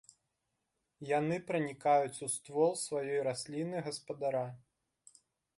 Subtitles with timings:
[1.09, 4.45] Яны пранікаюць у ствол сваёй расліны-гаспадара.